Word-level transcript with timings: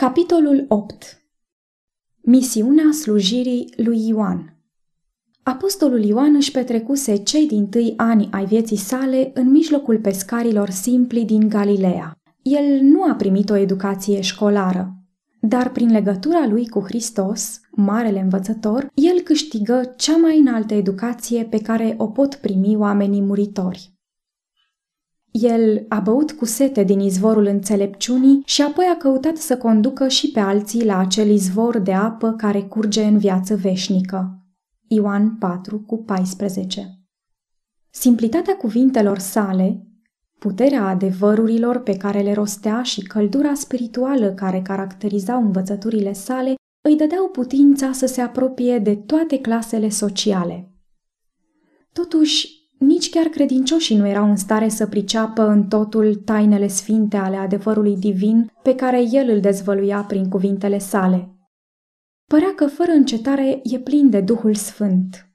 Capitolul 0.00 0.64
8 0.68 1.22
Misiunea 2.20 2.90
slujirii 2.92 3.74
lui 3.76 4.08
Ioan 4.08 4.56
Apostolul 5.42 6.04
Ioan 6.04 6.34
își 6.34 6.50
petrecuse 6.50 7.16
cei 7.16 7.46
din 7.46 7.68
tâi 7.68 7.94
ani 7.96 8.28
ai 8.30 8.44
vieții 8.44 8.76
sale 8.76 9.30
în 9.34 9.50
mijlocul 9.50 9.98
pescarilor 9.98 10.70
simpli 10.70 11.24
din 11.24 11.48
Galileea. 11.48 12.12
El 12.42 12.80
nu 12.82 13.02
a 13.02 13.14
primit 13.14 13.50
o 13.50 13.56
educație 13.56 14.20
școlară, 14.20 14.94
dar 15.40 15.70
prin 15.70 15.90
legătura 15.90 16.46
lui 16.46 16.68
cu 16.68 16.80
Hristos, 16.80 17.60
marele 17.70 18.20
învățător, 18.20 18.90
el 18.94 19.20
câștigă 19.20 19.94
cea 19.96 20.16
mai 20.16 20.38
înaltă 20.38 20.74
educație 20.74 21.44
pe 21.44 21.60
care 21.60 21.94
o 21.96 22.06
pot 22.06 22.34
primi 22.34 22.76
oamenii 22.76 23.22
muritori. 23.22 23.97
El 25.30 25.84
a 25.88 26.00
băut 26.00 26.32
cu 26.32 26.44
sete 26.44 26.82
din 26.84 27.00
izvorul 27.00 27.46
înțelepciunii 27.46 28.42
și 28.44 28.62
apoi 28.62 28.84
a 28.92 28.96
căutat 28.96 29.36
să 29.36 29.56
conducă 29.56 30.08
și 30.08 30.30
pe 30.30 30.40
alții 30.40 30.84
la 30.84 30.98
acel 30.98 31.28
izvor 31.28 31.78
de 31.78 31.92
apă 31.92 32.32
care 32.32 32.62
curge 32.62 33.04
în 33.04 33.18
viață 33.18 33.56
veșnică. 33.56 34.42
Ioan 34.86 35.36
4 35.36 35.80
cu 35.80 35.96
14 35.96 36.98
Simplitatea 37.90 38.56
cuvintelor 38.56 39.18
sale, 39.18 39.86
puterea 40.38 40.86
adevărurilor 40.86 41.78
pe 41.78 41.96
care 41.96 42.20
le 42.20 42.32
rostea 42.32 42.82
și 42.82 43.02
căldura 43.02 43.54
spirituală 43.54 44.32
care 44.32 44.62
caracterizau 44.62 45.42
învățăturile 45.42 46.12
sale 46.12 46.54
îi 46.88 46.96
dădeau 46.96 47.28
putința 47.28 47.92
să 47.92 48.06
se 48.06 48.20
apropie 48.20 48.78
de 48.78 48.96
toate 48.96 49.38
clasele 49.40 49.88
sociale. 49.88 50.72
Totuși, 51.92 52.57
nici 52.78 53.10
chiar 53.10 53.26
credincioșii 53.26 53.96
nu 53.96 54.06
erau 54.06 54.28
în 54.28 54.36
stare 54.36 54.68
să 54.68 54.86
priceapă 54.86 55.48
în 55.48 55.64
totul 55.68 56.14
tainele 56.14 56.66
sfinte 56.66 57.16
ale 57.16 57.36
adevărului 57.36 57.96
divin 57.96 58.52
pe 58.62 58.74
care 58.74 59.02
el 59.10 59.28
îl 59.28 59.40
dezvăluia 59.40 60.02
prin 60.02 60.28
cuvintele 60.28 60.78
sale. 60.78 61.32
Părea 62.26 62.52
că 62.56 62.66
fără 62.66 62.90
încetare 62.90 63.60
e 63.64 63.78
plin 63.78 64.10
de 64.10 64.20
Duhul 64.20 64.54
Sfânt. 64.54 65.28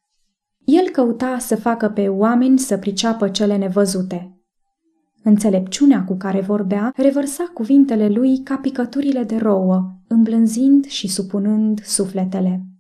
El 0.66 0.90
căuta 0.90 1.38
să 1.40 1.56
facă 1.56 1.90
pe 1.90 2.08
oameni 2.08 2.60
să 2.60 2.78
priceapă 2.78 3.30
cele 3.30 3.58
nevăzute. 3.58 4.38
Înțelepciunea 5.24 6.04
cu 6.04 6.16
care 6.16 6.42
vorbea 6.42 6.94
revărsa 6.96 7.44
cuvintele 7.54 8.08
lui 8.08 8.40
ca 8.44 8.56
picăturile 8.56 9.24
de 9.24 9.38
rouă, 9.38 9.92
îmblânzind 10.08 10.86
și 10.86 11.08
supunând 11.08 11.84
sufletele. 11.84 12.73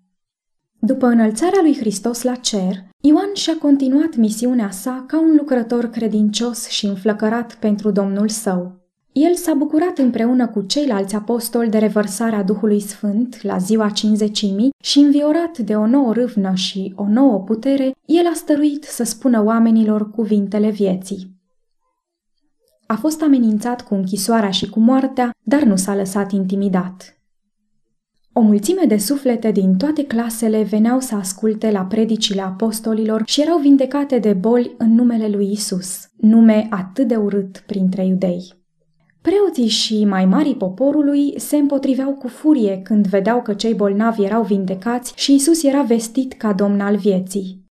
După 0.85 1.05
înălțarea 1.05 1.59
lui 1.61 1.75
Hristos 1.75 2.21
la 2.21 2.35
cer, 2.35 2.83
Ioan 3.01 3.29
și-a 3.33 3.57
continuat 3.61 4.15
misiunea 4.15 4.71
sa 4.71 5.03
ca 5.07 5.19
un 5.19 5.35
lucrător 5.37 5.85
credincios 5.85 6.67
și 6.67 6.85
înflăcărat 6.85 7.55
pentru 7.55 7.91
Domnul 7.91 8.29
său. 8.29 8.71
El 9.11 9.33
s-a 9.33 9.53
bucurat 9.53 9.97
împreună 9.97 10.47
cu 10.47 10.61
ceilalți 10.61 11.15
apostoli 11.15 11.69
de 11.69 11.77
revărsarea 11.77 12.43
Duhului 12.43 12.79
Sfânt 12.79 13.41
la 13.41 13.57
ziua 13.57 13.89
cinzecimii 13.89 14.69
și 14.83 14.99
înviorat 14.99 15.57
de 15.57 15.75
o 15.75 15.85
nouă 15.85 16.13
râvnă 16.13 16.53
și 16.53 16.93
o 16.95 17.07
nouă 17.07 17.39
putere, 17.39 17.95
el 18.05 18.25
a 18.25 18.33
stăruit 18.33 18.83
să 18.83 19.03
spună 19.03 19.43
oamenilor 19.43 20.09
cuvintele 20.09 20.69
vieții. 20.69 21.31
A 22.85 22.95
fost 22.95 23.21
amenințat 23.21 23.81
cu 23.81 23.93
închisoarea 23.93 24.51
și 24.51 24.69
cu 24.69 24.79
moartea, 24.79 25.31
dar 25.43 25.63
nu 25.63 25.75
s-a 25.75 25.95
lăsat 25.95 26.31
intimidat. 26.31 27.17
O 28.35 28.41
mulțime 28.41 28.85
de 28.87 28.97
suflete 28.97 29.51
din 29.51 29.75
toate 29.75 30.05
clasele 30.05 30.63
veneau 30.63 30.99
să 30.99 31.15
asculte 31.15 31.71
la 31.71 31.81
predicile 31.81 32.41
apostolilor 32.41 33.21
și 33.25 33.41
erau 33.41 33.57
vindecate 33.57 34.19
de 34.19 34.33
boli 34.33 34.75
în 34.77 34.93
numele 34.93 35.27
lui 35.27 35.51
Isus, 35.51 36.07
nume 36.17 36.67
atât 36.69 37.07
de 37.07 37.15
urât 37.15 37.63
printre 37.65 38.05
iudei. 38.05 38.53
Preoții 39.21 39.67
și 39.67 40.05
mai 40.05 40.25
mari 40.25 40.55
poporului 40.55 41.33
se 41.39 41.55
împotriveau 41.55 42.13
cu 42.13 42.27
furie 42.27 42.81
când 42.83 43.07
vedeau 43.07 43.41
că 43.41 43.53
cei 43.53 43.73
bolnavi 43.73 44.23
erau 44.23 44.43
vindecați 44.43 45.13
și 45.15 45.33
Isus 45.33 45.63
era 45.63 45.81
vestit 45.81 46.33
ca 46.33 46.53
domn 46.53 46.79
al 46.79 46.95
vieții. 46.95 47.65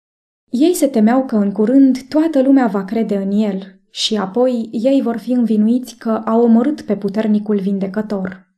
Ei 0.50 0.74
se 0.74 0.88
temeau 0.88 1.26
că 1.26 1.36
în 1.36 1.52
curând 1.52 2.02
toată 2.10 2.42
lumea 2.42 2.68
va 2.68 2.86
crede 2.86 3.16
în 3.16 3.32
el 3.32 3.80
și 3.90 4.18
apoi 4.18 4.70
ei 4.72 5.02
vor 5.02 5.18
fi 5.18 5.32
învinuiți 5.32 5.96
că 5.96 6.10
au 6.10 6.42
omorât 6.42 6.82
pe 6.82 6.96
puternicul 6.96 7.60
vindecător. 7.60 8.51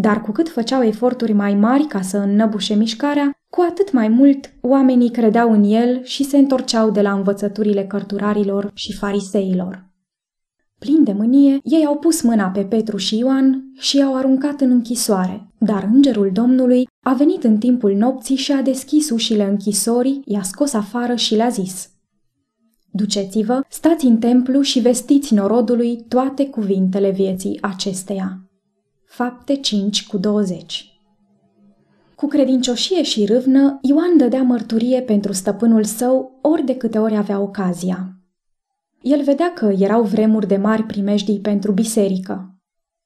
Dar 0.00 0.20
cu 0.20 0.30
cât 0.32 0.48
făceau 0.48 0.82
eforturi 0.82 1.32
mai 1.32 1.54
mari 1.54 1.84
ca 1.86 2.00
să 2.00 2.16
înnăbușe 2.16 2.74
mișcarea, 2.74 3.30
cu 3.50 3.66
atât 3.70 3.92
mai 3.92 4.08
mult 4.08 4.52
oamenii 4.60 5.10
credeau 5.10 5.52
în 5.52 5.64
el 5.64 6.02
și 6.04 6.24
se 6.24 6.36
întorceau 6.36 6.90
de 6.90 7.00
la 7.00 7.12
învățăturile 7.12 7.84
cărturarilor 7.84 8.70
și 8.74 8.92
fariseilor. 8.92 9.86
Plin 10.78 11.04
de 11.04 11.12
mânie, 11.12 11.58
ei 11.62 11.84
au 11.86 11.96
pus 11.96 12.22
mâna 12.22 12.48
pe 12.48 12.64
Petru 12.64 12.96
și 12.96 13.18
Ioan 13.18 13.64
și 13.78 13.96
i-au 13.96 14.16
aruncat 14.16 14.60
în 14.60 14.70
închisoare, 14.70 15.48
dar 15.58 15.88
îngerul 15.92 16.30
Domnului 16.32 16.88
a 17.04 17.12
venit 17.12 17.44
în 17.44 17.58
timpul 17.58 17.94
nopții 17.94 18.36
și 18.36 18.52
a 18.52 18.62
deschis 18.62 19.10
ușile 19.10 19.44
închisorii, 19.44 20.22
i-a 20.24 20.42
scos 20.42 20.72
afară 20.72 21.14
și 21.14 21.34
le-a 21.34 21.48
zis 21.48 21.90
Duceți-vă, 22.90 23.60
stați 23.68 24.06
în 24.06 24.18
templu 24.18 24.60
și 24.60 24.80
vestiți 24.80 25.34
norodului 25.34 26.04
toate 26.08 26.46
cuvintele 26.46 27.10
vieții 27.10 27.58
acesteia. 27.62 28.47
Fapte 29.18 29.56
5 29.56 30.06
cu 30.06 30.18
20 30.18 31.00
Cu 32.14 32.26
credincioșie 32.26 33.02
și 33.02 33.24
râvnă, 33.24 33.78
Ioan 33.82 34.16
dădea 34.16 34.42
mărturie 34.42 35.00
pentru 35.00 35.32
stăpânul 35.32 35.84
său 35.84 36.38
ori 36.42 36.64
de 36.64 36.76
câte 36.76 36.98
ori 36.98 37.16
avea 37.16 37.40
ocazia. 37.40 38.16
El 39.02 39.22
vedea 39.22 39.52
că 39.52 39.74
erau 39.78 40.02
vremuri 40.02 40.46
de 40.46 40.56
mari 40.56 40.82
primejdii 40.82 41.40
pentru 41.40 41.72
biserică. 41.72 42.54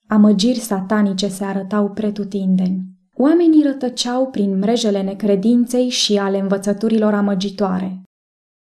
Amăgiri 0.07 0.59
satanice 0.59 1.29
se 1.29 1.45
arătau 1.45 1.91
pretutindeni. 1.91 2.83
Oamenii 3.15 3.63
rătăceau 3.63 4.27
prin 4.27 4.59
mrejele 4.59 5.03
necredinței 5.03 5.89
și 5.89 6.19
ale 6.19 6.39
învățăturilor 6.39 7.15
amăgitoare. 7.15 8.03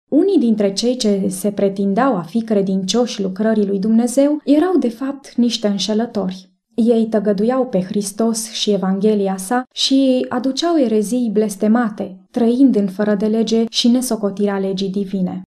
Unii 0.09 0.38
dintre 0.40 0.73
cei 0.73 0.97
ce 0.97 1.28
se 1.28 1.51
pretindeau 1.51 2.16
a 2.16 2.22
fi 2.22 2.41
credincioși 2.41 3.22
lucrării 3.22 3.67
lui 3.67 3.79
Dumnezeu 3.79 4.41
erau 4.44 4.78
de 4.78 4.90
fapt 4.90 5.35
niște 5.35 5.67
înșelători. 5.67 6.50
Ei 6.84 7.08
tăgăduiau 7.09 7.68
pe 7.68 7.81
Hristos 7.81 8.52
și 8.52 8.72
Evanghelia 8.72 9.38
sa 9.38 9.64
și 9.74 10.25
aduceau 10.30 10.80
erezii 10.80 11.30
blestemate, 11.34 12.25
trăind 12.31 12.75
în 12.75 12.88
fără 12.88 13.16
de 13.16 13.28
lege 13.28 13.66
și 13.69 13.88
nesocotirea 13.88 14.59
legii 14.59 14.90
divine. 14.90 15.41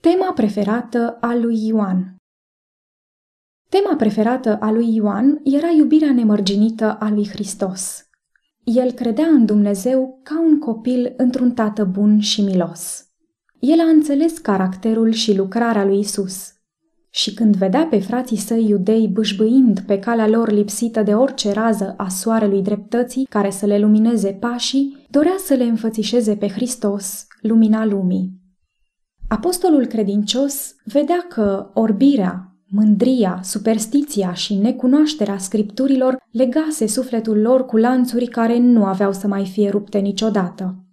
Tema 0.00 0.32
preferată 0.32 1.16
a 1.20 1.34
lui 1.34 1.66
Ioan 1.66 2.16
Tema 3.68 3.96
preferată 3.96 4.56
a 4.60 4.70
lui 4.70 4.94
Ioan 4.94 5.40
era 5.44 5.68
iubirea 5.68 6.12
nemărginită 6.12 6.96
a 7.00 7.10
lui 7.10 7.28
Hristos. 7.28 8.08
El 8.64 8.92
credea 8.92 9.26
în 9.26 9.46
Dumnezeu 9.46 10.20
ca 10.22 10.40
un 10.40 10.58
copil 10.58 11.14
într-un 11.16 11.52
tată 11.52 11.84
bun 11.84 12.20
și 12.20 12.42
milos. 12.42 13.08
El 13.58 13.80
a 13.80 13.88
înțeles 13.88 14.38
caracterul 14.38 15.10
și 15.10 15.36
lucrarea 15.36 15.84
lui 15.84 15.98
Isus– 15.98 16.52
și 17.10 17.34
când 17.34 17.56
vedea 17.56 17.86
pe 17.90 17.98
frații 17.98 18.36
săi 18.36 18.68
iudei 18.68 19.08
bâșbâind 19.08 19.80
pe 19.80 19.98
calea 19.98 20.28
lor 20.28 20.50
lipsită 20.50 21.02
de 21.02 21.14
orice 21.14 21.52
rază 21.52 21.94
a 21.96 22.08
soarelui 22.08 22.62
dreptății 22.62 23.24
care 23.24 23.50
să 23.50 23.66
le 23.66 23.78
lumineze 23.78 24.36
pașii, 24.40 25.06
dorea 25.08 25.36
să 25.44 25.54
le 25.54 25.64
înfățișeze 25.64 26.36
pe 26.36 26.48
Hristos, 26.48 27.26
lumina 27.40 27.84
lumii. 27.84 28.38
Apostolul 29.28 29.86
credincios 29.86 30.74
vedea 30.84 31.26
că 31.28 31.70
orbirea, 31.74 32.56
mândria, 32.66 33.40
superstiția 33.42 34.32
și 34.32 34.54
necunoașterea 34.54 35.38
scripturilor 35.38 36.16
legase 36.30 36.86
sufletul 36.86 37.40
lor 37.40 37.66
cu 37.66 37.76
lanțuri 37.76 38.26
care 38.26 38.58
nu 38.58 38.84
aveau 38.84 39.12
să 39.12 39.26
mai 39.26 39.46
fie 39.46 39.68
rupte 39.70 39.98
niciodată. 39.98 40.84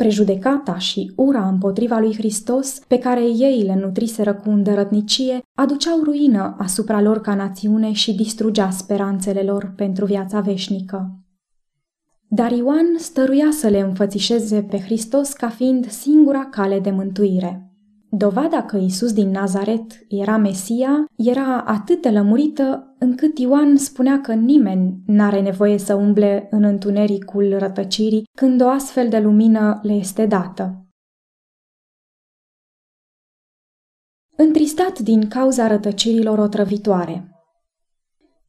Prejudecata 0.00 0.78
și 0.78 1.12
ura 1.16 1.48
împotriva 1.48 1.98
lui 1.98 2.14
Hristos, 2.14 2.78
pe 2.88 2.98
care 2.98 3.22
ei 3.22 3.62
le 3.62 3.74
nutriseră 3.74 4.34
cu 4.34 4.50
îndărătnicie, 4.50 5.42
aduceau 5.54 6.02
ruină 6.02 6.56
asupra 6.58 7.00
lor 7.00 7.20
ca 7.20 7.34
națiune 7.34 7.92
și 7.92 8.14
distrugea 8.14 8.70
speranțele 8.70 9.42
lor 9.42 9.72
pentru 9.76 10.04
viața 10.04 10.40
veșnică. 10.40 11.18
Dar 12.28 12.52
Ioan 12.52 12.86
stăruia 12.98 13.48
să 13.50 13.68
le 13.68 13.80
înfățișeze 13.80 14.62
pe 14.62 14.78
Hristos 14.78 15.32
ca 15.32 15.48
fiind 15.48 15.90
singura 15.90 16.48
cale 16.50 16.80
de 16.80 16.90
mântuire. 16.90 17.69
Dovada 18.12 18.62
că 18.62 18.76
Isus 18.76 19.12
din 19.12 19.30
Nazaret 19.30 20.04
era 20.08 20.36
Mesia 20.36 21.04
era 21.16 21.60
atât 21.60 22.02
de 22.02 22.10
lămurită 22.10 22.94
încât 22.98 23.38
Ioan 23.38 23.76
spunea 23.76 24.20
că 24.20 24.34
nimeni 24.34 25.02
n-are 25.06 25.40
nevoie 25.40 25.78
să 25.78 25.94
umble 25.94 26.48
în 26.50 26.62
întunericul 26.64 27.58
rătăcirii 27.58 28.28
când 28.36 28.60
o 28.62 28.68
astfel 28.68 29.08
de 29.08 29.18
lumină 29.18 29.80
le 29.82 29.92
este 29.92 30.26
dată. 30.26 30.84
Întristat 34.36 34.98
din 34.98 35.28
cauza 35.28 35.66
rătăcirilor 35.66 36.38
otrăvitoare. 36.38 37.44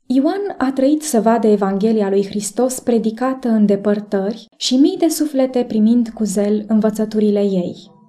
Ioan 0.06 0.56
a 0.58 0.72
trăit 0.72 1.02
să 1.02 1.22
vadă 1.22 1.48
Evanghelia 1.48 2.10
lui 2.10 2.26
Hristos 2.26 2.80
predicată 2.80 3.48
în 3.48 3.66
depărtări 3.66 4.48
și 4.58 4.76
mii 4.76 4.98
de 4.98 5.08
suflete 5.08 5.64
primind 5.64 6.10
cu 6.10 6.24
zel 6.24 6.66
învățăturile 6.68 7.42
ei. 7.42 8.00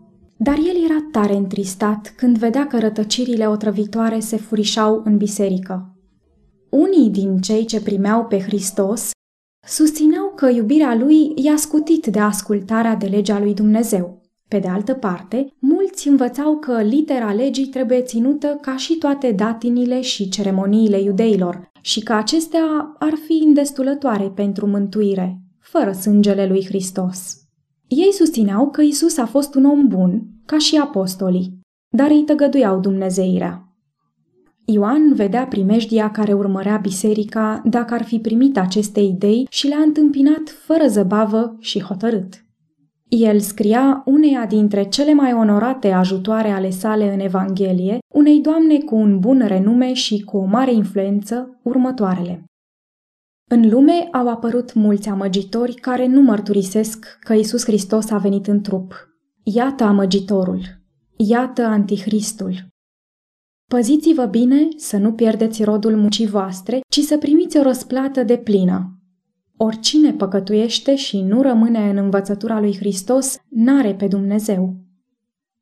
Dar 0.43 0.57
el 0.57 0.85
era 0.85 1.09
tare 1.11 1.35
întristat 1.35 2.13
când 2.17 2.39
vedea 2.39 2.67
că 2.67 2.79
rătăcirile 2.79 3.49
otrăvitoare 3.49 4.21
se 4.21 4.37
furișau 4.37 5.03
în 5.05 5.17
biserică. 5.17 5.97
Unii 6.71 7.11
din 7.11 7.39
cei 7.39 7.65
ce 7.65 7.81
primeau 7.81 8.25
pe 8.25 8.39
Hristos 8.39 9.11
susțineau 9.67 10.33
că 10.37 10.49
iubirea 10.49 10.95
lui 10.95 11.33
i-a 11.35 11.57
scutit 11.57 12.07
de 12.07 12.19
ascultarea 12.19 12.95
de 12.95 13.07
legea 13.07 13.39
lui 13.39 13.55
Dumnezeu. 13.55 14.21
Pe 14.49 14.59
de 14.59 14.69
altă 14.69 14.95
parte, 14.95 15.53
mulți 15.59 16.09
învățau 16.09 16.59
că 16.59 16.81
litera 16.81 17.33
legii 17.33 17.67
trebuie 17.67 18.03
ținută 18.03 18.59
ca 18.61 18.77
și 18.77 18.95
toate 18.95 19.33
datinile 19.33 20.01
și 20.01 20.29
ceremoniile 20.29 21.01
iudeilor 21.01 21.71
și 21.81 22.03
că 22.03 22.13
acestea 22.13 22.97
ar 22.99 23.15
fi 23.27 23.43
îndestulătoare 23.47 24.33
pentru 24.35 24.67
mântuire, 24.67 25.41
fără 25.61 25.93
sângele 25.93 26.47
lui 26.47 26.65
Hristos. 26.65 27.42
Ei 27.95 28.13
susțineau 28.13 28.71
că 28.71 28.83
Isus 28.83 29.17
a 29.17 29.27
fost 29.27 29.55
un 29.55 29.65
om 29.65 29.89
bun, 29.89 30.23
ca 30.47 30.59
și 30.59 30.77
apostolii, 30.77 31.61
dar 31.97 32.11
îi 32.11 32.23
tăgăduiau 32.25 32.81
dumnezeirea. 32.81 33.77
Ioan 34.65 35.15
vedea 35.15 35.47
primejdia 35.47 36.11
care 36.11 36.33
urmărea 36.33 36.77
biserica 36.77 37.63
dacă 37.65 37.95
ar 37.95 38.03
fi 38.03 38.19
primit 38.19 38.59
aceste 38.59 39.01
idei 39.01 39.47
și 39.51 39.67
le-a 39.67 39.79
întâmpinat 39.79 40.43
fără 40.65 40.87
zăbavă 40.87 41.57
și 41.61 41.83
hotărât. 41.83 42.45
El 43.09 43.41
scria 43.41 44.03
uneia 44.05 44.47
dintre 44.47 44.85
cele 44.85 45.13
mai 45.13 45.33
onorate 45.33 45.91
ajutoare 45.91 46.51
ale 46.51 46.71
sale 46.71 47.13
în 47.13 47.21
Evanghelie, 47.21 47.99
unei 48.15 48.41
doamne 48.41 48.79
cu 48.79 48.95
un 48.95 49.19
bun 49.19 49.45
renume 49.47 49.93
și 49.93 50.21
cu 50.21 50.37
o 50.37 50.45
mare 50.45 50.73
influență, 50.73 51.61
următoarele. 51.63 52.45
În 53.55 53.69
lume 53.69 54.09
au 54.13 54.29
apărut 54.29 54.75
mulți 54.75 55.09
amăgitori 55.09 55.75
care 55.75 56.07
nu 56.07 56.21
mărturisesc 56.23 57.19
că 57.21 57.33
Isus 57.33 57.65
Hristos 57.65 58.11
a 58.11 58.19
venit 58.19 58.47
în 58.47 58.61
trup. 58.61 59.09
Iată 59.43 59.85
amăgitorul, 59.85 60.61
iată 61.17 61.63
antichristul. 61.63 62.67
Păziți-vă 63.69 64.25
bine 64.25 64.69
să 64.77 64.97
nu 64.97 65.13
pierdeți 65.13 65.65
rodul 65.65 65.97
muncii 65.97 66.27
voastre, 66.27 66.81
ci 66.89 67.01
să 67.01 67.19
primiți 67.19 67.59
o 67.59 67.63
răsplată 67.63 68.23
de 68.23 68.37
plină. 68.37 69.01
Oricine 69.57 70.13
păcătuiește 70.13 70.95
și 70.95 71.21
nu 71.21 71.43
rămâne 71.43 71.91
în 71.91 71.97
învățătura 71.97 72.61
lui 72.61 72.77
Hristos, 72.77 73.37
n-are 73.49 73.95
pe 73.95 74.07
Dumnezeu. 74.07 74.77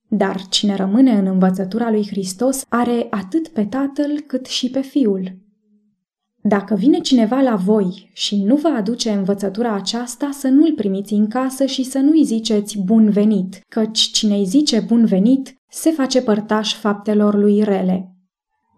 Dar 0.09 0.47
cine 0.49 0.77
rămâne 0.77 1.13
în 1.13 1.27
învățătura 1.27 1.91
lui 1.91 2.07
Hristos 2.07 2.63
are 2.69 3.07
atât 3.11 3.49
pe 3.49 3.65
Tatăl 3.65 4.21
cât 4.27 4.47
și 4.47 4.71
pe 4.71 4.81
Fiul. 4.81 5.49
Dacă 6.43 6.75
vine 6.75 6.99
cineva 6.99 7.41
la 7.41 7.57
voi 7.57 8.11
și 8.13 8.45
nu 8.45 8.57
vă 8.57 8.69
aduce 8.69 9.11
învățătura 9.11 9.75
aceasta, 9.75 10.31
să 10.33 10.49
nu-l 10.49 10.75
primiți 10.75 11.13
în 11.13 11.29
casă 11.29 11.65
și 11.67 11.83
să 11.83 11.99
nu-i 11.99 12.25
ziceți 12.25 12.79
bun 12.79 13.11
venit, 13.11 13.61
căci 13.69 14.01
cine 14.01 14.35
îi 14.35 14.45
zice 14.45 14.81
bun 14.81 15.05
venit 15.05 15.55
se 15.71 15.91
face 15.91 16.23
părtaș 16.23 16.75
faptelor 16.75 17.35
lui 17.35 17.63
rele. 17.63 18.15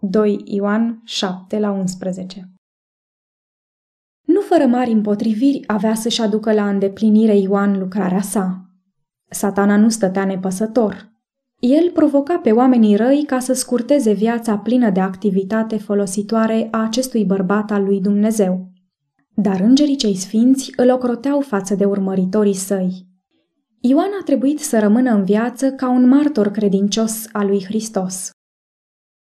2 0.01 0.41
Ioan 0.45 1.01
7 1.05 1.59
la 1.59 1.71
11 1.71 2.53
nu 4.23 4.41
fără 4.41 4.65
mari 4.65 4.91
împotriviri 4.91 5.63
avea 5.67 5.93
să-și 5.93 6.21
aducă 6.21 6.53
la 6.53 6.69
îndeplinire 6.69 7.37
Ioan 7.37 7.79
lucrarea 7.79 8.21
sa. 8.21 8.69
Satana 9.29 9.77
nu 9.77 9.89
stătea 9.89 10.25
nepăsător. 10.25 11.12
El 11.65 11.91
provoca 11.91 12.37
pe 12.37 12.51
oamenii 12.51 12.95
răi 12.95 13.23
ca 13.25 13.39
să 13.39 13.53
scurteze 13.53 14.13
viața 14.13 14.57
plină 14.57 14.89
de 14.89 14.99
activitate 14.99 15.77
folositoare 15.77 16.67
a 16.71 16.83
acestui 16.83 17.25
bărbat 17.25 17.71
al 17.71 17.83
lui 17.83 18.01
Dumnezeu. 18.01 18.71
Dar 19.35 19.59
îngerii 19.59 19.95
cei 19.95 20.15
sfinți 20.15 20.71
îl 20.75 20.89
ocroteau 20.89 21.39
față 21.41 21.75
de 21.75 21.85
urmăritorii 21.85 22.53
săi. 22.53 23.07
Ioan 23.79 24.09
a 24.21 24.23
trebuit 24.23 24.59
să 24.59 24.79
rămână 24.79 25.11
în 25.11 25.23
viață 25.23 25.71
ca 25.71 25.89
un 25.89 26.07
martor 26.07 26.47
credincios 26.47 27.27
al 27.31 27.47
lui 27.47 27.63
Hristos. 27.63 28.29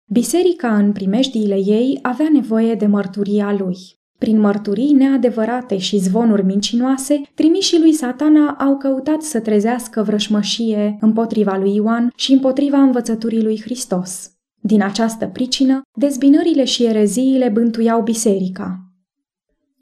Biserica 0.08 0.76
în 0.76 0.92
primejdiile 0.92 1.56
ei 1.56 1.98
avea 2.02 2.28
nevoie 2.32 2.74
de 2.74 2.86
mărturia 2.86 3.52
lui. 3.52 3.76
Prin 4.22 4.40
mărturii 4.40 4.92
neadevărate 4.92 5.78
și 5.78 5.98
zvonuri 5.98 6.44
mincinoase, 6.44 7.20
trimișii 7.34 7.78
lui 7.78 7.92
satana 7.92 8.50
au 8.50 8.76
căutat 8.76 9.22
să 9.22 9.40
trezească 9.40 10.02
vrășmășie 10.02 10.96
împotriva 11.00 11.56
lui 11.56 11.74
Ioan 11.74 12.12
și 12.16 12.32
împotriva 12.32 12.78
învățăturii 12.78 13.42
lui 13.42 13.60
Hristos. 13.60 14.30
Din 14.60 14.82
această 14.82 15.26
pricină, 15.26 15.80
dezbinările 15.98 16.64
și 16.64 16.84
ereziile 16.84 17.48
bântuiau 17.48 18.02
biserica. 18.02 18.78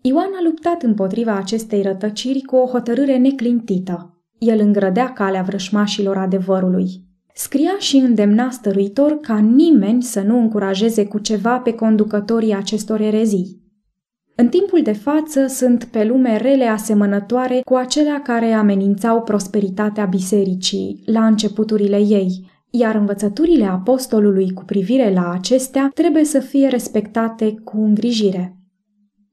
Ioan 0.03 0.31
a 0.39 0.43
luptat 0.45 0.83
împotriva 0.83 1.37
acestei 1.37 1.83
rătăciri 1.83 2.41
cu 2.41 2.57
o 2.57 2.67
hotărâre 2.67 3.17
neclintită. 3.17 4.23
El 4.39 4.61
îngrădea 4.61 5.13
calea 5.13 5.43
vrășmașilor 5.43 6.17
adevărului. 6.17 6.89
Scria 7.35 7.77
și 7.79 7.97
îndemna 7.97 8.51
stăruitor 8.51 9.19
ca 9.21 9.39
nimeni 9.39 10.03
să 10.03 10.21
nu 10.21 10.39
încurajeze 10.39 11.07
cu 11.07 11.19
ceva 11.19 11.59
pe 11.59 11.73
conducătorii 11.73 12.55
acestor 12.55 13.01
erezii. 13.01 13.59
În 14.41 14.49
timpul 14.49 14.83
de 14.83 14.93
față 14.93 15.47
sunt 15.47 15.85
pe 15.85 16.05
lume 16.05 16.37
rele 16.37 16.65
asemănătoare 16.65 17.61
cu 17.65 17.75
acelea 17.75 18.23
care 18.23 18.53
amenințau 18.53 19.23
prosperitatea 19.23 20.05
bisericii 20.05 21.03
la 21.07 21.27
începuturile 21.27 21.97
ei, 21.97 22.51
iar 22.71 22.95
învățăturile 22.95 23.65
apostolului 23.65 24.53
cu 24.53 24.65
privire 24.65 25.13
la 25.13 25.31
acestea 25.31 25.91
trebuie 25.95 26.25
să 26.25 26.39
fie 26.39 26.69
respectate 26.69 27.55
cu 27.65 27.83
îngrijire. 27.83 28.57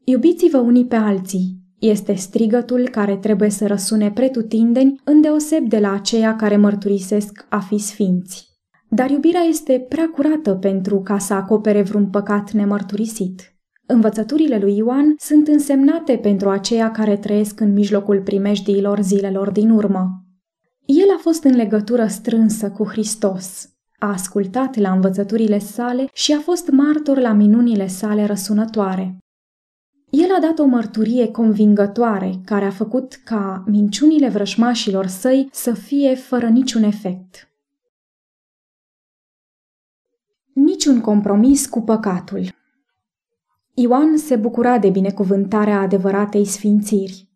Iubiți-vă 0.04 0.58
unii 0.58 0.86
pe 0.86 0.96
alții, 0.96 1.58
este 1.80 2.14
strigătul 2.14 2.90
care 2.92 3.16
trebuie 3.16 3.50
să 3.50 3.68
răsune 3.68 4.12
pretutindeni, 4.12 5.02
îndeoseb 5.04 5.70
de 5.70 5.80
la 5.80 5.94
aceia 5.94 6.36
care 6.36 6.58
mărturisesc 6.58 7.46
a 7.50 7.60
fi 7.60 7.78
sfinți. 7.78 8.48
Dar 8.90 9.10
iubirea 9.10 9.42
este 9.42 9.86
prea 9.90 10.10
curată 10.16 10.54
pentru 10.54 11.02
ca 11.02 11.18
să 11.18 11.34
acopere 11.34 11.82
vreun 11.82 12.10
păcat 12.10 12.52
nemărturisit. 12.52 13.57
Învățăturile 13.90 14.58
lui 14.58 14.76
Ioan 14.76 15.16
sunt 15.18 15.48
însemnate 15.48 16.18
pentru 16.18 16.50
aceia 16.50 16.92
care 16.92 17.18
trăiesc 17.18 17.60
în 17.60 17.74
mijlocul 17.74 18.22
primejdiilor 18.22 19.02
zilelor 19.02 19.52
din 19.52 19.70
urmă. 19.70 20.24
El 20.86 21.10
a 21.16 21.20
fost 21.20 21.44
în 21.44 21.56
legătură 21.56 22.08
strânsă 22.08 22.72
cu 22.72 22.88
Hristos, 22.88 23.70
a 24.00 24.08
ascultat 24.08 24.76
la 24.76 24.92
învățăturile 24.92 25.60
sale 25.60 26.10
și 26.14 26.34
a 26.34 26.40
fost 26.40 26.70
martor 26.70 27.18
la 27.18 27.34
minunile 27.34 27.88
sale 27.88 28.26
răsunătoare. 28.26 29.18
El 30.10 30.32
a 30.38 30.40
dat 30.40 30.60
o 30.60 30.66
mărturie 30.66 31.28
convingătoare 31.28 32.34
care 32.46 32.66
a 32.66 32.72
făcut 32.72 33.14
ca 33.24 33.64
minciunile 33.68 34.30
vrășmașilor 34.30 35.06
săi 35.06 35.50
să 35.52 35.74
fie 35.74 36.16
fără 36.16 36.48
niciun 36.48 36.84
efect. 36.84 37.50
Niciun 40.54 41.02
compromis 41.02 41.68
cu 41.68 41.82
păcatul. 41.82 42.56
Ioan 43.80 44.18
se 44.18 44.36
bucura 44.36 44.78
de 44.78 44.90
binecuvântarea 44.90 45.80
adevăratei 45.80 46.46
sfințiri. 46.46 47.30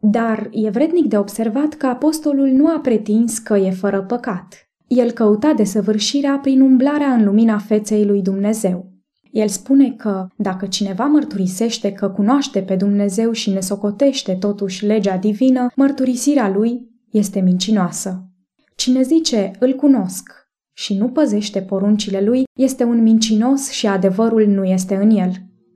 Dar 0.00 0.48
e 0.50 0.70
vrednic 0.70 1.06
de 1.06 1.18
observat 1.18 1.74
că 1.74 1.86
apostolul 1.86 2.48
nu 2.48 2.68
a 2.68 2.78
pretins 2.80 3.38
că 3.38 3.56
e 3.56 3.70
fără 3.70 4.02
păcat. 4.02 4.68
El 4.86 5.10
căuta 5.10 5.52
desăvârșirea 5.52 6.38
prin 6.38 6.60
umblarea 6.60 7.12
în 7.12 7.24
lumina 7.24 7.58
feței 7.58 8.04
lui 8.04 8.22
Dumnezeu. 8.22 8.92
El 9.30 9.48
spune 9.48 9.90
că 9.90 10.26
dacă 10.36 10.66
cineva 10.66 11.04
mărturisește 11.04 11.92
că 11.92 12.08
cunoaște 12.08 12.62
pe 12.62 12.76
Dumnezeu 12.76 13.32
și 13.32 13.50
ne 13.50 13.60
socotește 13.60 14.34
totuși 14.34 14.86
legea 14.86 15.16
divină, 15.16 15.66
mărturisirea 15.76 16.48
lui 16.48 16.88
este 17.10 17.40
mincinoasă. 17.40 18.28
Cine 18.76 19.02
zice, 19.02 19.50
îl 19.58 19.72
cunosc, 19.72 20.32
și 20.72 20.96
nu 20.96 21.08
păzește 21.08 21.60
poruncile 21.60 22.20
lui, 22.20 22.42
este 22.58 22.84
un 22.84 23.02
mincinos 23.02 23.70
și 23.70 23.86
adevărul 23.86 24.46
nu 24.46 24.64
este 24.64 24.94
în 24.94 25.10
el. 25.10 25.32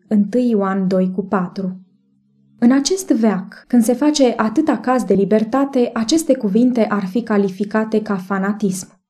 1 0.08 0.42
Ioan 0.48 0.88
2 0.88 1.10
cu 1.10 1.22
4. 1.22 1.80
În 2.58 2.72
acest 2.72 3.08
veac, 3.08 3.64
când 3.66 3.82
se 3.82 3.92
face 3.92 4.34
atâta 4.36 4.78
caz 4.78 5.04
de 5.04 5.14
libertate, 5.14 5.90
aceste 5.94 6.36
cuvinte 6.36 6.86
ar 6.86 7.06
fi 7.06 7.22
calificate 7.22 8.02
ca 8.02 8.16
fanatism. 8.16 9.00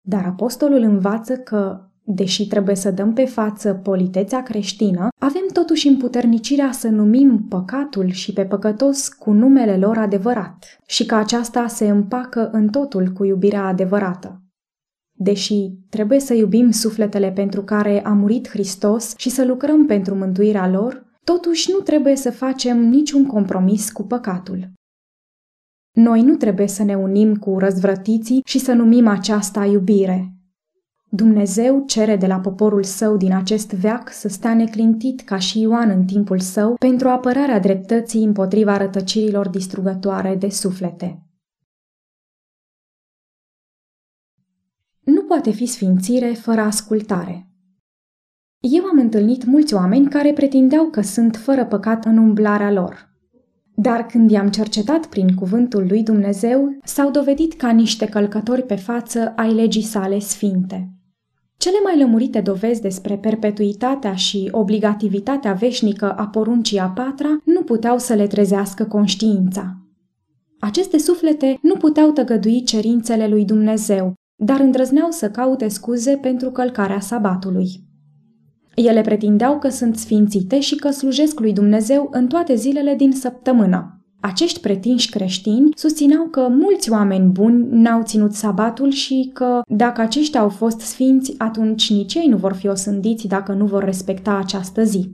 Dar 0.00 0.24
apostolul 0.24 0.82
învață 0.82 1.36
că, 1.36 1.88
deși 2.04 2.46
trebuie 2.46 2.74
să 2.74 2.90
dăm 2.90 3.12
pe 3.12 3.24
față 3.24 3.74
politețea 3.74 4.42
creștină, 4.42 5.08
avem 5.18 5.42
totuși 5.52 5.88
împuternicirea 5.88 6.72
să 6.72 6.88
numim 6.88 7.46
păcatul 7.48 8.10
și 8.10 8.32
pe 8.32 8.44
păcătos 8.44 9.08
cu 9.08 9.32
numele 9.32 9.76
lor 9.76 9.98
adevărat 9.98 10.78
și 10.86 11.06
că 11.06 11.14
aceasta 11.14 11.66
se 11.66 11.88
împacă 11.88 12.50
în 12.50 12.68
totul 12.68 13.08
cu 13.08 13.24
iubirea 13.24 13.66
adevărată. 13.66 14.43
Deși 15.16 15.70
trebuie 15.88 16.20
să 16.20 16.34
iubim 16.34 16.70
sufletele 16.70 17.30
pentru 17.30 17.62
care 17.62 18.04
a 18.04 18.12
murit 18.12 18.48
Hristos 18.48 19.14
și 19.16 19.30
să 19.30 19.44
lucrăm 19.44 19.86
pentru 19.86 20.14
mântuirea 20.14 20.68
lor, 20.68 21.04
totuși 21.24 21.70
nu 21.70 21.78
trebuie 21.78 22.16
să 22.16 22.30
facem 22.30 22.78
niciun 22.88 23.26
compromis 23.26 23.90
cu 23.90 24.02
păcatul. 24.02 24.72
Noi 25.92 26.22
nu 26.22 26.36
trebuie 26.36 26.68
să 26.68 26.82
ne 26.82 26.94
unim 26.94 27.36
cu 27.36 27.58
răzvrătiții 27.58 28.42
și 28.44 28.58
să 28.58 28.72
numim 28.72 29.06
aceasta 29.06 29.64
iubire. 29.64 30.28
Dumnezeu 31.08 31.84
cere 31.86 32.16
de 32.16 32.26
la 32.26 32.40
poporul 32.40 32.82
său 32.82 33.16
din 33.16 33.34
acest 33.34 33.72
veac 33.72 34.12
să 34.12 34.28
stea 34.28 34.54
neclintit 34.54 35.20
ca 35.20 35.38
și 35.38 35.60
Ioan 35.60 35.90
în 35.90 36.04
timpul 36.04 36.38
său 36.38 36.74
pentru 36.74 37.08
apărarea 37.08 37.60
dreptății 37.60 38.24
împotriva 38.24 38.76
rătăcirilor 38.76 39.48
distrugătoare 39.48 40.36
de 40.36 40.48
suflete. 40.48 41.23
Nu 45.04 45.22
poate 45.22 45.50
fi 45.50 45.66
sfințire 45.66 46.32
fără 46.32 46.60
ascultare. 46.60 47.48
Eu 48.60 48.84
am 48.84 48.98
întâlnit 48.98 49.44
mulți 49.44 49.74
oameni 49.74 50.08
care 50.08 50.32
pretindeau 50.32 50.84
că 50.84 51.00
sunt 51.00 51.36
fără 51.36 51.64
păcat 51.64 52.04
în 52.04 52.16
umblarea 52.16 52.72
lor. 52.72 53.12
Dar 53.74 54.06
când 54.06 54.30
i-am 54.30 54.48
cercetat 54.48 55.06
prin 55.06 55.34
cuvântul 55.34 55.86
lui 55.88 56.02
Dumnezeu, 56.02 56.78
s-au 56.84 57.10
dovedit 57.10 57.54
ca 57.54 57.70
niște 57.70 58.06
călcători 58.06 58.62
pe 58.62 58.74
față 58.74 59.32
ai 59.36 59.52
legii 59.52 59.82
sale 59.82 60.18
sfinte. 60.18 60.88
Cele 61.56 61.76
mai 61.84 61.98
lămurite 61.98 62.40
dovezi 62.40 62.80
despre 62.80 63.16
perpetuitatea 63.16 64.14
și 64.14 64.48
obligativitatea 64.50 65.52
veșnică 65.52 66.12
a 66.12 66.26
poruncii 66.26 66.78
a 66.78 66.88
patra 66.88 67.40
nu 67.44 67.62
puteau 67.62 67.98
să 67.98 68.14
le 68.14 68.26
trezească 68.26 68.84
conștiința. 68.84 69.76
Aceste 70.58 70.98
suflete 70.98 71.58
nu 71.62 71.76
puteau 71.76 72.10
tăgădui 72.10 72.62
cerințele 72.62 73.28
lui 73.28 73.44
Dumnezeu, 73.44 74.14
dar 74.36 74.60
îndrăzneau 74.60 75.10
să 75.10 75.30
caute 75.30 75.68
scuze 75.68 76.16
pentru 76.16 76.50
călcarea 76.50 77.00
sabatului. 77.00 77.68
Ele 78.74 79.00
pretindeau 79.00 79.58
că 79.58 79.68
sunt 79.68 79.96
sfințite 79.96 80.60
și 80.60 80.76
că 80.76 80.90
slujesc 80.90 81.40
lui 81.40 81.52
Dumnezeu 81.52 82.08
în 82.12 82.26
toate 82.26 82.54
zilele 82.54 82.94
din 82.94 83.12
săptămână. 83.12 83.98
Acești 84.20 84.60
pretinși 84.60 85.10
creștini 85.10 85.68
susțineau 85.74 86.24
că 86.24 86.48
mulți 86.48 86.90
oameni 86.90 87.30
buni 87.30 87.66
n-au 87.70 88.02
ținut 88.02 88.32
sabatul 88.32 88.90
și 88.90 89.30
că 89.34 89.62
dacă 89.66 90.00
aceștia 90.00 90.40
au 90.40 90.48
fost 90.48 90.80
sfinți, 90.80 91.34
atunci 91.38 91.90
nici 91.90 92.14
ei 92.14 92.26
nu 92.26 92.36
vor 92.36 92.52
fi 92.52 92.66
osândiți 92.66 93.26
dacă 93.26 93.52
nu 93.52 93.66
vor 93.66 93.84
respecta 93.84 94.36
această 94.36 94.82
zi. 94.82 95.12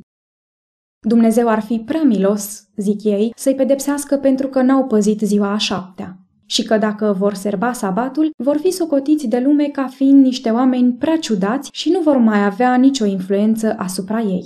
Dumnezeu 1.07 1.49
ar 1.49 1.61
fi 1.61 1.79
prea 1.79 2.03
milos, 2.03 2.69
zic 2.77 3.05
ei, 3.05 3.33
să-i 3.37 3.55
pedepsească 3.55 4.17
pentru 4.17 4.49
că 4.49 4.63
n-au 4.63 4.87
păzit 4.87 5.21
ziua 5.21 5.53
a 5.53 5.57
șaptea 5.57 6.20
și 6.51 6.63
că 6.63 6.79
dacă 6.79 7.17
vor 7.19 7.35
serba 7.35 7.73
sabatul, 7.73 8.31
vor 8.37 8.57
fi 8.57 8.71
socotiți 8.71 9.27
de 9.27 9.39
lume 9.39 9.65
ca 9.65 9.87
fiind 9.87 10.25
niște 10.25 10.51
oameni 10.51 10.93
prea 10.93 11.19
ciudați 11.19 11.71
și 11.73 11.91
nu 11.91 12.01
vor 12.01 12.17
mai 12.17 12.45
avea 12.45 12.75
nicio 12.75 13.05
influență 13.05 13.75
asupra 13.79 14.21
ei. 14.21 14.45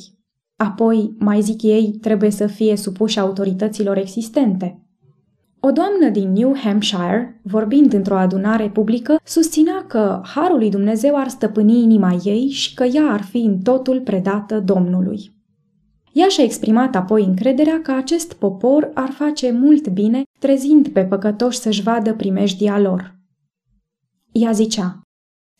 Apoi, 0.56 1.14
mai 1.18 1.40
zic 1.40 1.62
ei, 1.62 1.98
trebuie 2.00 2.30
să 2.30 2.46
fie 2.46 2.76
supuși 2.76 3.18
autorităților 3.18 3.96
existente. 3.96 4.78
O 5.60 5.70
doamnă 5.70 6.08
din 6.12 6.32
New 6.32 6.56
Hampshire, 6.56 7.40
vorbind 7.42 7.92
într-o 7.92 8.16
adunare 8.16 8.68
publică, 8.68 9.20
susținea 9.24 9.84
că 9.88 10.20
Harul 10.24 10.58
lui 10.58 10.70
Dumnezeu 10.70 11.16
ar 11.16 11.28
stăpâni 11.28 11.82
inima 11.82 12.16
ei 12.24 12.48
și 12.48 12.74
că 12.74 12.84
ea 12.84 13.12
ar 13.12 13.22
fi 13.22 13.38
în 13.38 13.58
totul 13.58 14.00
predată 14.00 14.60
Domnului. 14.60 15.32
Ea 16.14 16.28
și-a 16.28 16.44
exprimat 16.44 16.94
apoi 16.94 17.24
încrederea 17.24 17.80
că 17.82 17.92
acest 17.92 18.32
popor 18.32 18.90
ar 18.94 19.10
face 19.10 19.50
mult 19.50 19.88
bine, 19.88 20.22
trezind 20.38 20.88
pe 20.88 21.04
păcătoși 21.04 21.58
să-și 21.58 21.82
vadă 21.82 22.14
primejdia 22.14 22.78
lor. 22.78 23.14
Ea 24.32 24.52
zicea, 24.52 25.00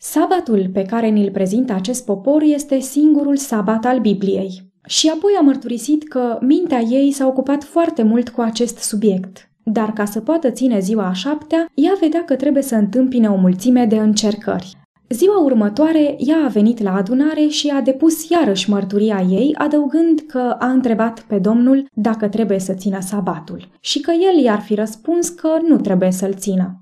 Sabatul 0.01 0.69
pe 0.73 0.81
care 0.81 1.07
ni-l 1.07 1.31
prezintă 1.31 1.73
acest 1.73 2.05
popor 2.05 2.41
este 2.41 2.79
singurul 2.79 3.37
sabat 3.37 3.85
al 3.85 3.99
Bibliei. 3.99 4.73
Și 4.85 5.09
apoi 5.09 5.31
a 5.39 5.41
mărturisit 5.41 6.07
că 6.07 6.37
mintea 6.41 6.79
ei 6.79 7.11
s-a 7.11 7.27
ocupat 7.27 7.63
foarte 7.63 8.03
mult 8.03 8.29
cu 8.29 8.41
acest 8.41 8.77
subiect. 8.77 9.49
Dar 9.63 9.93
ca 9.93 10.05
să 10.05 10.21
poată 10.21 10.51
ține 10.51 10.79
ziua 10.79 11.07
a 11.07 11.13
șaptea, 11.13 11.71
ea 11.73 11.93
vedea 11.99 12.23
că 12.23 12.35
trebuie 12.35 12.63
să 12.63 12.75
întâmpine 12.75 13.29
o 13.29 13.35
mulțime 13.35 13.85
de 13.85 13.97
încercări. 13.97 14.77
Ziua 15.09 15.39
următoare, 15.39 16.15
ea 16.19 16.43
a 16.45 16.47
venit 16.47 16.81
la 16.81 16.93
adunare 16.95 17.47
și 17.47 17.69
a 17.69 17.81
depus 17.81 18.29
iarăși 18.29 18.69
mărturia 18.69 19.25
ei, 19.29 19.55
adăugând 19.57 20.19
că 20.27 20.55
a 20.59 20.67
întrebat 20.67 21.19
pe 21.19 21.39
Domnul 21.39 21.89
dacă 21.93 22.27
trebuie 22.27 22.59
să 22.59 22.73
țină 22.73 22.99
sabatul 23.01 23.67
și 23.79 23.99
că 23.99 24.11
el 24.11 24.43
i-ar 24.43 24.59
fi 24.59 24.75
răspuns 24.75 25.29
că 25.29 25.57
nu 25.67 25.77
trebuie 25.77 26.11
să-l 26.11 26.33
țină. 26.33 26.79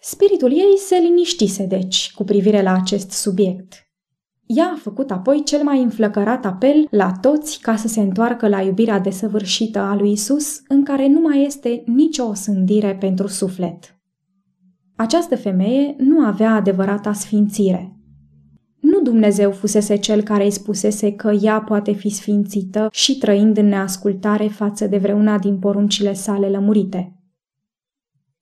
Spiritul 0.00 0.52
ei 0.52 0.76
se 0.76 0.96
liniștise, 0.96 1.66
deci, 1.66 2.12
cu 2.14 2.24
privire 2.24 2.62
la 2.62 2.72
acest 2.72 3.10
subiect. 3.10 3.72
Ea 4.46 4.72
a 4.74 4.78
făcut 4.80 5.10
apoi 5.10 5.42
cel 5.44 5.62
mai 5.62 5.82
înflăcărat 5.82 6.44
apel 6.44 6.86
la 6.90 7.12
toți 7.20 7.58
ca 7.60 7.76
să 7.76 7.88
se 7.88 8.00
întoarcă 8.00 8.48
la 8.48 8.60
iubirea 8.60 8.98
desăvârșită 8.98 9.78
a 9.78 9.94
lui 9.94 10.12
Isus, 10.12 10.60
în 10.68 10.84
care 10.84 11.08
nu 11.08 11.20
mai 11.20 11.44
este 11.44 11.82
nicio 11.86 12.24
osândire 12.24 12.96
pentru 13.00 13.26
suflet. 13.26 13.99
Această 15.00 15.36
femeie 15.36 15.94
nu 15.98 16.20
avea 16.20 16.54
adevărata 16.54 17.12
sfințire. 17.12 17.96
Nu 18.80 19.00
Dumnezeu 19.00 19.50
fusese 19.50 19.96
cel 19.96 20.22
care 20.22 20.44
îi 20.44 20.50
spusese 20.50 21.12
că 21.12 21.30
ea 21.30 21.60
poate 21.60 21.92
fi 21.92 22.08
sfințită 22.08 22.88
și 22.92 23.18
trăind 23.18 23.56
în 23.56 23.66
neascultare 23.66 24.46
față 24.46 24.86
de 24.86 24.96
vreuna 24.96 25.38
din 25.38 25.58
poruncile 25.58 26.12
sale 26.12 26.48
lămurite. 26.48 27.14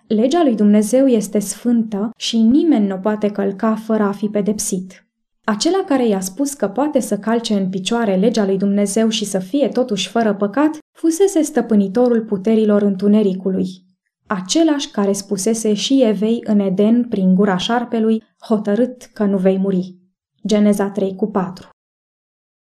Legea 0.07 0.43
lui 0.43 0.55
Dumnezeu 0.55 1.07
este 1.07 1.39
sfântă 1.39 2.11
și 2.17 2.39
nimeni 2.39 2.87
nu 2.87 2.97
poate 2.97 3.31
călca 3.31 3.75
fără 3.75 4.03
a 4.03 4.13
fi 4.13 4.27
pedepsit. 4.27 5.07
Acela 5.45 5.85
care 5.87 6.09
i-a 6.09 6.21
spus 6.21 6.55
că 6.55 6.69
poate 6.69 7.01
să 7.01 7.19
calce 7.19 7.55
în 7.55 7.69
picioare 7.69 8.17
legea 8.17 8.47
lui 8.47 8.57
Dumnezeu 8.59 9.09
și 9.09 9.25
să 9.25 9.39
fie 9.39 9.69
totuși 9.69 10.09
fără 10.09 10.35
păcat, 10.35 10.79
fusese 10.93 11.43
stăpânitorul 11.43 12.21
puterilor 12.21 12.83
întunericului, 12.83 13.87
același 14.29 14.91
care 14.91 15.13
spusese 15.13 15.75
și 15.75 16.03
Evei 16.03 16.41
în 16.45 16.59
Eden 16.59 17.05
prin 17.05 17.35
gura 17.35 17.57
șarpelui, 17.57 18.23
hotărât 18.41 19.03
că 19.03 19.25
nu 19.25 19.37
vei 19.37 19.59
muri. 19.59 19.97
Geneza 20.47 20.91
3 20.91 21.15
cu 21.15 21.27
4 21.27 21.69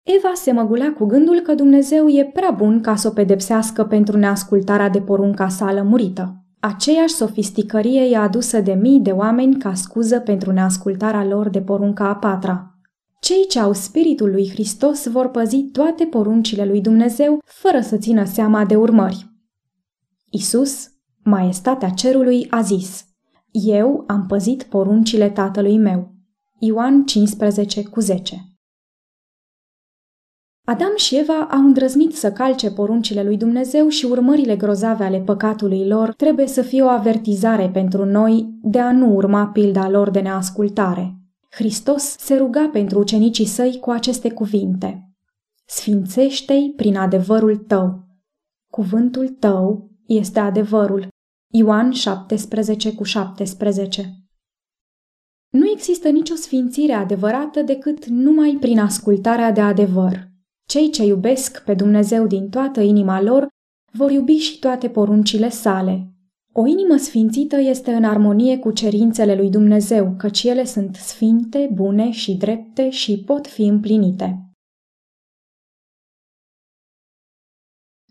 Eva 0.02 0.33
se 0.35 0.52
măgulea 0.52 0.92
cu 0.92 1.04
gândul 1.04 1.40
că 1.40 1.54
Dumnezeu 1.54 2.09
e 2.09 2.25
prea 2.25 2.50
bun 2.50 2.80
ca 2.80 2.97
să 2.97 3.09
o 3.09 3.11
pedepsească 3.11 3.85
pentru 3.85 4.16
neascultarea 4.16 4.88
de 4.88 5.00
porunca 5.00 5.49
sa 5.49 5.73
lămurită. 5.73 6.45
Aceeași 6.61 7.14
sofisticărie 7.14 8.09
i-a 8.09 8.23
adusă 8.23 8.61
de 8.61 8.73
mii 8.73 9.00
de 9.00 9.11
oameni 9.11 9.57
ca 9.57 9.75
scuză 9.75 10.21
pentru 10.21 10.52
neascultarea 10.52 11.25
lor 11.25 11.49
de 11.49 11.61
porunca 11.61 12.09
a 12.09 12.16
patra. 12.16 12.75
Cei 13.21 13.47
ce 13.49 13.59
au 13.59 13.73
spiritul 13.73 14.30
lui 14.30 14.49
Hristos 14.49 15.07
vor 15.07 15.28
păzi 15.28 15.62
toate 15.62 16.04
poruncile 16.04 16.64
lui 16.64 16.80
Dumnezeu 16.80 17.38
fără 17.45 17.80
să 17.80 17.97
țină 17.97 18.25
seama 18.25 18.64
de 18.64 18.76
urmări. 18.76 19.30
Isus, 20.30 20.88
Maestatea 21.23 21.89
cerului 21.89 22.47
a 22.50 22.61
zis, 22.61 23.05
Eu 23.50 24.05
am 24.07 24.27
păzit 24.27 24.62
poruncile 24.62 25.31
tatălui 25.31 25.79
meu. 25.79 26.15
Ioan 26.59 27.05
15 27.05 27.83
cu 27.83 28.00
10 28.00 28.50
Adam 30.65 30.93
și 30.97 31.17
Eva 31.17 31.49
au 31.50 31.59
îndrăznit 31.59 32.17
să 32.17 32.33
calce 32.33 32.71
poruncile 32.71 33.23
lui 33.23 33.37
Dumnezeu 33.37 33.89
și 33.89 34.05
urmările 34.05 34.57
grozave 34.57 35.05
ale 35.05 35.21
păcatului 35.21 35.87
lor 35.87 36.12
trebuie 36.12 36.47
să 36.47 36.62
fie 36.62 36.83
o 36.83 36.89
avertizare 36.89 37.71
pentru 37.71 38.05
noi 38.05 38.59
de 38.62 38.81
a 38.81 38.93
nu 38.93 39.15
urma 39.15 39.47
pilda 39.47 39.89
lor 39.89 40.11
de 40.11 40.21
neascultare. 40.21 41.15
Hristos 41.50 42.03
se 42.03 42.37
ruga 42.37 42.69
pentru 42.73 42.99
ucenicii 42.99 43.45
săi 43.45 43.79
cu 43.81 43.91
aceste 43.91 44.31
cuvinte. 44.31 45.15
Sfințește-i 45.67 46.73
prin 46.77 46.97
adevărul 46.97 47.57
tău. 47.57 48.05
Cuvântul 48.71 49.29
tău 49.29 49.91
este 50.07 50.39
adevărul. 50.39 51.09
Ioan 51.52 51.92
17 51.92 52.95
cu 52.95 53.02
17 53.02 54.14
Nu 55.52 55.71
există 55.71 56.09
nicio 56.09 56.35
sfințire 56.35 56.92
adevărată 56.92 57.62
decât 57.62 58.07
numai 58.07 58.57
prin 58.61 58.78
ascultarea 58.78 59.52
de 59.52 59.61
adevăr. 59.61 60.28
Cei 60.69 60.90
ce 60.90 61.04
iubesc 61.04 61.64
pe 61.64 61.75
Dumnezeu 61.75 62.26
din 62.26 62.49
toată 62.49 62.80
inima 62.80 63.21
lor 63.21 63.49
vor 63.92 64.11
iubi 64.11 64.37
și 64.37 64.59
toate 64.59 64.90
poruncile 64.90 65.49
sale. 65.49 66.14
O 66.52 66.66
inimă 66.66 66.97
sfințită 66.97 67.57
este 67.57 67.92
în 67.92 68.04
armonie 68.04 68.59
cu 68.59 68.71
cerințele 68.71 69.35
lui 69.35 69.50
Dumnezeu, 69.50 70.14
căci 70.19 70.42
ele 70.42 70.64
sunt 70.64 70.97
sfinte, 70.97 71.71
bune 71.73 72.11
și 72.11 72.35
drepte 72.35 72.90
și 72.90 73.23
pot 73.26 73.47
fi 73.47 73.62
împlinite. 73.62 74.54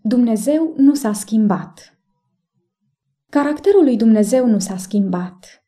Dumnezeu 0.02 0.74
nu 0.76 0.94
s-a 0.94 1.12
schimbat. 1.12 1.99
Caracterul 3.30 3.84
lui 3.84 3.96
Dumnezeu 3.96 4.46
nu 4.46 4.58
s-a 4.58 4.76
schimbat. 4.76 5.64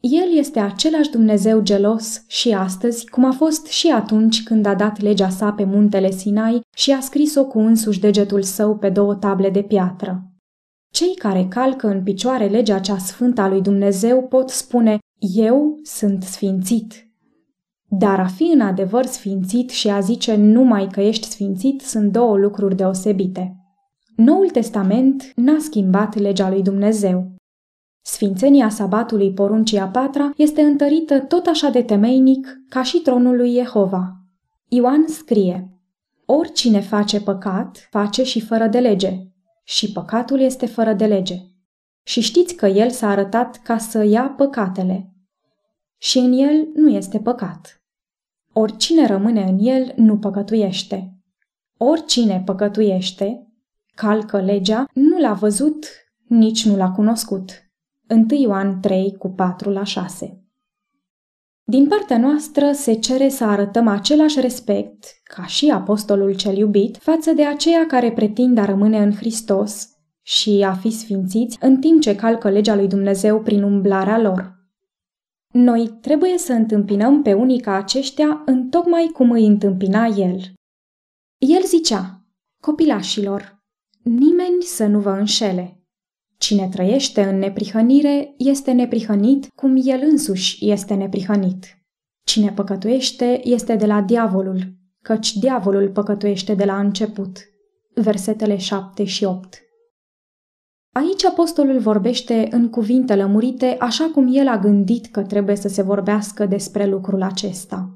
El 0.00 0.38
este 0.38 0.58
același 0.60 1.10
Dumnezeu 1.10 1.60
gelos 1.60 2.24
și 2.26 2.52
astăzi, 2.52 3.08
cum 3.08 3.24
a 3.24 3.30
fost 3.30 3.66
și 3.66 3.90
atunci 3.90 4.42
când 4.42 4.66
a 4.66 4.74
dat 4.74 5.00
legea 5.00 5.28
sa 5.28 5.52
pe 5.52 5.64
muntele 5.64 6.10
Sinai 6.10 6.60
și 6.76 6.92
a 6.92 7.00
scris-o 7.00 7.46
cu 7.46 7.58
însuși 7.58 8.00
degetul 8.00 8.42
său 8.42 8.76
pe 8.76 8.88
două 8.88 9.14
table 9.14 9.50
de 9.50 9.62
piatră. 9.62 10.22
Cei 10.92 11.14
care 11.14 11.46
calcă 11.48 11.88
în 11.88 12.02
picioare 12.02 12.46
legea 12.46 12.78
cea 12.78 12.98
sfântă 12.98 13.40
a 13.40 13.48
lui 13.48 13.62
Dumnezeu 13.62 14.22
pot 14.22 14.48
spune, 14.50 14.98
eu 15.18 15.80
sunt 15.82 16.22
sfințit. 16.22 17.08
Dar 17.88 18.20
a 18.20 18.26
fi 18.26 18.50
în 18.54 18.60
adevăr 18.60 19.04
sfințit 19.04 19.70
și 19.70 19.88
a 19.88 20.00
zice 20.00 20.36
numai 20.36 20.86
că 20.86 21.00
ești 21.00 21.28
sfințit 21.28 21.80
sunt 21.80 22.12
două 22.12 22.36
lucruri 22.36 22.76
deosebite. 22.76 23.59
Noul 24.20 24.50
Testament 24.50 25.32
n-a 25.36 25.58
schimbat 25.58 26.14
legea 26.14 26.48
lui 26.48 26.62
Dumnezeu. 26.62 27.34
Sfințenia 28.00 28.68
sabatului 28.68 29.32
poruncii 29.32 29.78
a 29.78 29.88
patra 29.88 30.30
este 30.36 30.62
întărită 30.62 31.20
tot 31.20 31.46
așa 31.46 31.68
de 31.68 31.82
temeinic 31.82 32.60
ca 32.68 32.82
și 32.82 32.98
tronul 32.98 33.36
lui 33.36 33.52
Jehova. 33.52 34.16
Ioan 34.68 35.06
scrie, 35.06 35.80
Oricine 36.26 36.80
face 36.80 37.20
păcat, 37.20 37.88
face 37.90 38.22
și 38.22 38.40
fără 38.40 38.66
de 38.66 38.78
lege, 38.78 39.18
și 39.64 39.92
păcatul 39.92 40.40
este 40.40 40.66
fără 40.66 40.92
de 40.92 41.06
lege. 41.06 41.36
Și 42.02 42.20
știți 42.20 42.54
că 42.54 42.66
el 42.66 42.90
s-a 42.90 43.08
arătat 43.08 43.62
ca 43.62 43.78
să 43.78 44.04
ia 44.04 44.28
păcatele. 44.36 45.12
și 45.98 46.18
în 46.18 46.32
el 46.32 46.68
nu 46.74 46.90
este 46.90 47.18
păcat. 47.18 47.82
Oricine 48.52 49.06
rămâne 49.06 49.42
în 49.42 49.58
el 49.58 49.92
nu 49.96 50.18
păcătuiește. 50.18 51.14
Oricine 51.76 52.42
păcătuiește, 52.44 53.44
calcă 53.94 54.40
legea, 54.40 54.84
nu 54.94 55.18
l-a 55.18 55.32
văzut, 55.32 55.86
nici 56.26 56.66
nu 56.66 56.76
l-a 56.76 56.90
cunoscut. 56.90 57.50
1 58.08 58.26
Ioan 58.42 58.80
3 58.80 59.16
cu 59.18 59.28
4 59.28 59.70
la 59.70 59.84
6 59.84 60.44
Din 61.64 61.88
partea 61.88 62.18
noastră 62.18 62.72
se 62.72 62.94
cere 62.94 63.28
să 63.28 63.44
arătăm 63.44 63.86
același 63.86 64.40
respect, 64.40 65.04
ca 65.22 65.46
și 65.46 65.70
apostolul 65.70 66.34
cel 66.34 66.56
iubit, 66.56 66.96
față 66.96 67.32
de 67.32 67.46
aceia 67.46 67.86
care 67.86 68.12
pretind 68.12 68.58
a 68.58 68.64
rămâne 68.64 69.02
în 69.02 69.12
Hristos 69.12 69.88
și 70.22 70.64
a 70.66 70.72
fi 70.72 70.90
sfințiți 70.90 71.58
în 71.60 71.80
timp 71.80 72.00
ce 72.00 72.16
calcă 72.16 72.50
legea 72.50 72.74
lui 72.74 72.88
Dumnezeu 72.88 73.40
prin 73.40 73.62
umblarea 73.62 74.18
lor. 74.18 74.58
Noi 75.52 75.98
trebuie 76.00 76.38
să 76.38 76.52
întâmpinăm 76.52 77.22
pe 77.22 77.32
unii 77.32 77.60
ca 77.60 77.74
aceștia 77.74 78.42
în 78.46 78.68
tocmai 78.68 79.10
cum 79.12 79.30
îi 79.30 79.46
întâmpina 79.46 80.06
el. 80.06 80.38
El 81.38 81.62
zicea, 81.64 82.24
copilașilor, 82.60 83.59
nimeni 84.02 84.62
să 84.62 84.86
nu 84.86 85.00
vă 85.00 85.10
înșele. 85.10 85.80
Cine 86.38 86.68
trăiește 86.68 87.22
în 87.22 87.38
neprihănire 87.38 88.34
este 88.36 88.72
neprihănit 88.72 89.48
cum 89.54 89.80
el 89.84 90.00
însuși 90.10 90.70
este 90.70 90.94
neprihănit. 90.94 91.66
Cine 92.24 92.52
păcătuiește 92.52 93.40
este 93.44 93.76
de 93.76 93.86
la 93.86 94.00
diavolul, 94.00 94.74
căci 95.02 95.36
diavolul 95.36 95.90
păcătuiește 95.90 96.54
de 96.54 96.64
la 96.64 96.78
început. 96.78 97.38
Versetele 97.94 98.56
7 98.56 99.04
și 99.04 99.24
8 99.24 99.62
Aici 100.92 101.24
apostolul 101.24 101.78
vorbește 101.78 102.48
în 102.50 102.68
cuvinte 102.68 103.14
lămurite 103.14 103.76
așa 103.78 104.10
cum 104.14 104.28
el 104.32 104.48
a 104.48 104.58
gândit 104.58 105.06
că 105.06 105.22
trebuie 105.22 105.56
să 105.56 105.68
se 105.68 105.82
vorbească 105.82 106.46
despre 106.46 106.86
lucrul 106.86 107.22
acesta. 107.22 107.94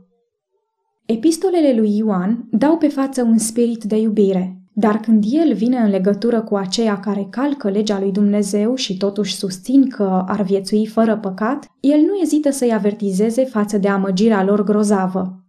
Epistolele 1.07 1.75
lui 1.75 1.97
Ioan 1.97 2.49
dau 2.51 2.79
pe 2.79 2.89
față 2.89 3.23
un 3.23 3.39
spirit 3.39 3.85
de 3.85 3.97
iubire, 3.97 4.64
dar 4.77 4.99
când 4.99 5.25
el 5.27 5.55
vine 5.55 5.77
în 5.77 5.91
legătură 5.91 6.43
cu 6.43 6.57
aceia 6.57 7.01
care 7.01 7.27
calcă 7.31 7.71
legea 7.71 7.99
lui 7.99 8.13
Dumnezeu 8.13 8.75
și 8.75 8.97
totuși 8.97 9.37
susțin 9.37 9.89
că 9.89 10.25
ar 10.27 10.43
viețui 10.43 10.87
fără 10.87 11.17
păcat, 11.17 11.67
el 11.81 12.01
nu 12.01 12.21
ezită 12.23 12.51
să-i 12.51 12.73
avertizeze 12.73 13.45
față 13.45 13.79
de 13.79 13.89
amăgirea 13.89 14.45
lor 14.45 14.65
grozavă. 14.65 15.45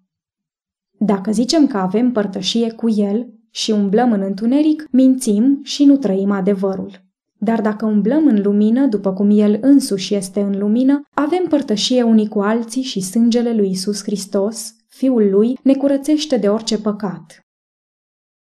Dacă 1.00 1.32
zicem 1.32 1.68
că 1.68 1.78
avem 1.78 2.12
părtășie 2.12 2.72
cu 2.72 2.90
el 2.90 3.34
și 3.52 3.72
umblăm 3.72 4.12
în 4.12 4.22
întuneric, 4.22 4.88
mințim 4.92 5.60
și 5.64 5.86
nu 5.86 5.98
trăim 5.98 6.32
adevărul. 6.32 7.04
Dar 7.38 7.62
dacă 7.62 7.86
umblăm 7.86 8.28
în 8.28 8.42
lumină, 8.42 8.86
după 8.86 9.14
cum 9.14 9.30
El 9.32 9.58
însuși 9.62 10.16
este 10.16 10.42
în 10.42 10.58
lumină, 10.60 11.02
avem 11.14 11.46
părtășie 11.50 12.04
unii 12.04 12.28
cu 12.28 12.40
alții 12.40 12.82
și 12.82 13.02
sângele 13.02 13.54
lui 13.54 13.70
Isus 13.70 14.04
Hristos, 14.04 14.76
Fiul 14.88 15.30
Lui, 15.30 15.58
ne 15.64 15.74
curățește 15.74 16.38
de 16.38 16.48
orice 16.48 16.78
păcat. 16.78 17.45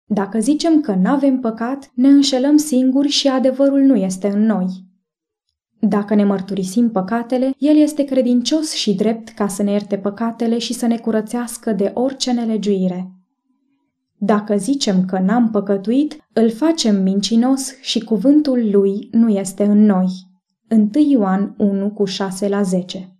Dacă 0.06 0.38
zicem 0.38 0.80
că 0.80 0.94
nu 0.94 1.08
avem 1.08 1.40
păcat, 1.40 1.90
ne 1.94 2.08
înșelăm 2.08 2.56
singuri 2.56 3.08
și 3.08 3.28
adevărul 3.28 3.80
nu 3.80 3.96
este 3.96 4.28
în 4.28 4.46
noi. 4.46 4.66
Dacă 5.80 6.14
ne 6.14 6.24
mărturisim 6.24 6.90
păcatele, 6.90 7.54
El 7.58 7.76
este 7.76 8.04
credincios 8.04 8.72
și 8.72 8.94
drept 8.94 9.28
ca 9.28 9.48
să 9.48 9.62
ne 9.62 9.70
ierte 9.70 9.98
păcatele 9.98 10.58
și 10.58 10.72
să 10.72 10.86
ne 10.86 10.98
curățească 10.98 11.72
de 11.72 11.90
orice 11.94 12.32
nelegiuire. 12.32 13.12
Dacă 14.18 14.56
zicem 14.56 15.04
că 15.04 15.18
n-am 15.18 15.50
păcătuit, 15.50 16.16
îl 16.32 16.50
facem 16.50 17.02
mincinos 17.02 17.80
și 17.80 18.04
cuvântul 18.04 18.70
lui 18.70 19.08
nu 19.10 19.28
este 19.28 19.64
în 19.64 19.84
noi. 19.84 20.06
1 20.70 20.88
Ioan 21.10 21.54
1 21.58 21.90
cu 21.90 22.04
6 22.04 22.48
la 22.48 22.62
10 22.62 23.13